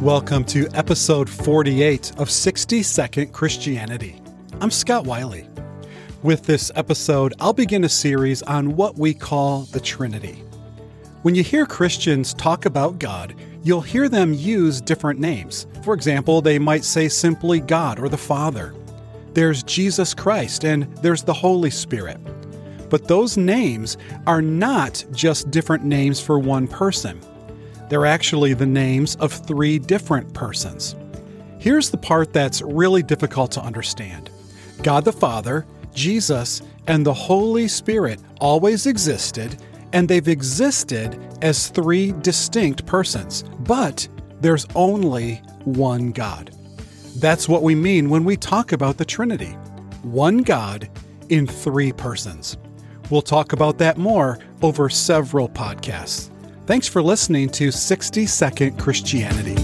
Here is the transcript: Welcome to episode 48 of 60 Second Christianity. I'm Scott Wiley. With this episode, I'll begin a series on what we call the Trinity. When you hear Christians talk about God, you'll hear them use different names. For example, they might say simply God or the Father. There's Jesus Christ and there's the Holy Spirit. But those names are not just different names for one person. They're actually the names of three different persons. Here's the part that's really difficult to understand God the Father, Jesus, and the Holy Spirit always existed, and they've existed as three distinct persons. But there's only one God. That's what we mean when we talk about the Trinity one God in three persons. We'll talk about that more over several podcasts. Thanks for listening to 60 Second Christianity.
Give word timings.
Welcome 0.00 0.44
to 0.44 0.66
episode 0.72 1.28
48 1.28 2.18
of 2.18 2.30
60 2.30 2.82
Second 2.82 3.34
Christianity. 3.34 4.18
I'm 4.62 4.70
Scott 4.70 5.04
Wiley. 5.04 5.46
With 6.22 6.44
this 6.44 6.72
episode, 6.74 7.34
I'll 7.38 7.52
begin 7.52 7.84
a 7.84 7.88
series 7.90 8.40
on 8.40 8.76
what 8.76 8.96
we 8.96 9.12
call 9.12 9.64
the 9.72 9.80
Trinity. 9.80 10.42
When 11.20 11.34
you 11.34 11.42
hear 11.42 11.66
Christians 11.66 12.32
talk 12.32 12.64
about 12.64 12.98
God, 12.98 13.34
you'll 13.62 13.82
hear 13.82 14.08
them 14.08 14.32
use 14.32 14.80
different 14.80 15.20
names. 15.20 15.66
For 15.82 15.92
example, 15.92 16.40
they 16.40 16.58
might 16.58 16.86
say 16.86 17.06
simply 17.06 17.60
God 17.60 18.00
or 18.00 18.08
the 18.08 18.16
Father. 18.16 18.74
There's 19.34 19.62
Jesus 19.64 20.14
Christ 20.14 20.64
and 20.64 20.84
there's 21.02 21.24
the 21.24 21.34
Holy 21.34 21.68
Spirit. 21.68 22.16
But 22.88 23.06
those 23.06 23.36
names 23.36 23.98
are 24.26 24.40
not 24.40 25.04
just 25.12 25.50
different 25.50 25.84
names 25.84 26.22
for 26.22 26.38
one 26.38 26.68
person. 26.68 27.20
They're 27.90 28.06
actually 28.06 28.54
the 28.54 28.66
names 28.66 29.16
of 29.16 29.32
three 29.32 29.80
different 29.80 30.32
persons. 30.32 30.94
Here's 31.58 31.90
the 31.90 31.98
part 31.98 32.32
that's 32.32 32.62
really 32.62 33.02
difficult 33.02 33.50
to 33.52 33.60
understand 33.62 34.30
God 34.82 35.04
the 35.04 35.12
Father, 35.12 35.66
Jesus, 35.92 36.62
and 36.86 37.04
the 37.04 37.12
Holy 37.12 37.66
Spirit 37.66 38.20
always 38.40 38.86
existed, 38.86 39.60
and 39.92 40.08
they've 40.08 40.28
existed 40.28 41.18
as 41.42 41.68
three 41.68 42.12
distinct 42.12 42.86
persons. 42.86 43.42
But 43.58 44.06
there's 44.40 44.66
only 44.76 45.42
one 45.64 46.12
God. 46.12 46.56
That's 47.16 47.48
what 47.48 47.64
we 47.64 47.74
mean 47.74 48.08
when 48.08 48.24
we 48.24 48.36
talk 48.36 48.70
about 48.70 48.96
the 48.98 49.04
Trinity 49.04 49.56
one 50.02 50.38
God 50.38 50.88
in 51.28 51.46
three 51.46 51.92
persons. 51.92 52.56
We'll 53.10 53.20
talk 53.20 53.52
about 53.52 53.78
that 53.78 53.98
more 53.98 54.38
over 54.62 54.88
several 54.88 55.48
podcasts. 55.48 56.30
Thanks 56.70 56.86
for 56.86 57.02
listening 57.02 57.48
to 57.48 57.72
60 57.72 58.26
Second 58.26 58.78
Christianity. 58.78 59.59